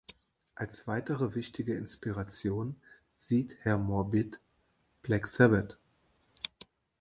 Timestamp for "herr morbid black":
3.61-5.27